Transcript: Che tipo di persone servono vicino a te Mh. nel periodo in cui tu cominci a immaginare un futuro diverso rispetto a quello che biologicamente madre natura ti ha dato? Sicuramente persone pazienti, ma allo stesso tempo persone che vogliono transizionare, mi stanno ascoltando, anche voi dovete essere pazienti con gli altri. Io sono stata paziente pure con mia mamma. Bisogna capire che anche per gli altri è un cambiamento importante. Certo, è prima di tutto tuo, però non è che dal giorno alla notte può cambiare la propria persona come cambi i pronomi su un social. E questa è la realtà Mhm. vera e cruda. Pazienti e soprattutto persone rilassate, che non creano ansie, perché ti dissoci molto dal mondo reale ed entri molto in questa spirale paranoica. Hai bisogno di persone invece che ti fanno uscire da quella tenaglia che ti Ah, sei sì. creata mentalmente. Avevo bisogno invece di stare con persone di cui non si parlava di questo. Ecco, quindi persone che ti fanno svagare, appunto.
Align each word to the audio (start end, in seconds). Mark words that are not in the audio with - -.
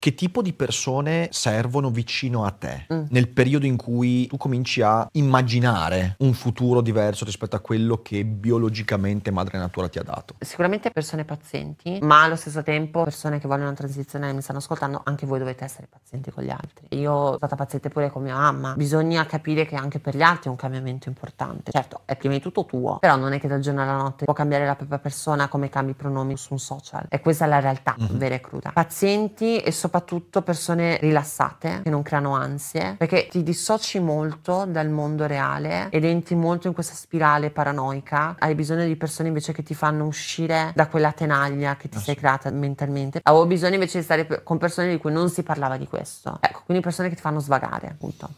Che 0.00 0.14
tipo 0.14 0.42
di 0.42 0.52
persone 0.52 1.26
servono 1.32 1.90
vicino 1.90 2.44
a 2.44 2.52
te 2.52 2.84
Mh. 2.88 3.06
nel 3.08 3.28
periodo 3.30 3.66
in 3.66 3.76
cui 3.76 4.28
tu 4.28 4.36
cominci 4.36 4.80
a 4.80 5.08
immaginare 5.14 6.14
un 6.18 6.34
futuro 6.34 6.80
diverso 6.82 7.24
rispetto 7.24 7.56
a 7.56 7.58
quello 7.58 8.00
che 8.00 8.24
biologicamente 8.24 9.32
madre 9.32 9.58
natura 9.58 9.88
ti 9.88 9.98
ha 9.98 10.04
dato? 10.04 10.36
Sicuramente 10.38 10.92
persone 10.92 11.24
pazienti, 11.24 11.98
ma 12.00 12.22
allo 12.22 12.36
stesso 12.36 12.62
tempo 12.62 13.02
persone 13.02 13.40
che 13.40 13.48
vogliono 13.48 13.74
transizionare, 13.74 14.32
mi 14.34 14.40
stanno 14.40 14.60
ascoltando, 14.60 15.00
anche 15.02 15.26
voi 15.26 15.40
dovete 15.40 15.64
essere 15.64 15.88
pazienti 15.90 16.30
con 16.30 16.44
gli 16.44 16.50
altri. 16.50 16.86
Io 16.90 17.10
sono 17.24 17.36
stata 17.38 17.56
paziente 17.56 17.88
pure 17.88 18.08
con 18.12 18.22
mia 18.22 18.36
mamma. 18.36 18.74
Bisogna 18.76 19.26
capire 19.26 19.66
che 19.66 19.74
anche 19.74 19.98
per 19.98 20.14
gli 20.14 20.22
altri 20.22 20.44
è 20.46 20.50
un 20.50 20.56
cambiamento 20.56 21.08
importante. 21.08 21.72
Certo, 21.72 22.02
è 22.04 22.14
prima 22.14 22.34
di 22.34 22.40
tutto 22.40 22.64
tuo, 22.66 22.98
però 23.00 23.16
non 23.16 23.32
è 23.32 23.40
che 23.40 23.48
dal 23.48 23.58
giorno 23.58 23.82
alla 23.82 23.96
notte 23.96 24.26
può 24.26 24.32
cambiare 24.32 24.64
la 24.64 24.76
propria 24.76 25.00
persona 25.00 25.48
come 25.48 25.68
cambi 25.68 25.90
i 25.90 25.94
pronomi 25.94 26.36
su 26.36 26.52
un 26.52 26.60
social. 26.60 27.06
E 27.08 27.18
questa 27.20 27.46
è 27.46 27.48
la 27.48 27.58
realtà 27.58 27.96
Mhm. 27.98 28.16
vera 28.16 28.36
e 28.36 28.40
cruda. 28.40 28.70
Pazienti 28.72 29.56
e 29.58 29.72
soprattutto 29.72 29.86
persone 30.42 30.98
rilassate, 30.98 31.80
che 31.82 31.90
non 31.90 32.02
creano 32.02 32.34
ansie, 32.34 32.94
perché 32.98 33.28
ti 33.30 33.42
dissoci 33.42 33.98
molto 33.98 34.64
dal 34.66 34.88
mondo 34.88 35.26
reale 35.26 35.88
ed 35.90 36.04
entri 36.04 36.34
molto 36.34 36.66
in 36.68 36.74
questa 36.74 36.94
spirale 36.94 37.50
paranoica. 37.50 38.36
Hai 38.38 38.54
bisogno 38.54 38.84
di 38.84 38.96
persone 38.96 39.28
invece 39.28 39.52
che 39.52 39.62
ti 39.62 39.74
fanno 39.74 40.04
uscire 40.06 40.72
da 40.74 40.86
quella 40.88 41.12
tenaglia 41.12 41.76
che 41.76 41.88
ti 41.88 41.96
Ah, 41.96 42.00
sei 42.00 42.14
sì. 42.14 42.20
creata 42.20 42.50
mentalmente. 42.50 43.20
Avevo 43.22 43.46
bisogno 43.46 43.74
invece 43.74 43.98
di 43.98 44.04
stare 44.04 44.42
con 44.42 44.58
persone 44.58 44.88
di 44.90 44.98
cui 44.98 45.12
non 45.12 45.28
si 45.30 45.42
parlava 45.42 45.76
di 45.76 45.86
questo. 45.86 46.38
Ecco, 46.40 46.62
quindi 46.64 46.82
persone 46.82 47.08
che 47.08 47.14
ti 47.16 47.20
fanno 47.20 47.40
svagare, 47.40 47.88
appunto. 47.88 48.28